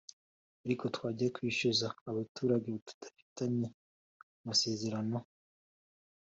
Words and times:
ariko 0.65 0.83
twajya 0.95 1.27
kwishyuza 1.35 1.87
abaturage 2.09 2.67
dufitanye 2.85 3.67
amasezerano 4.41 5.17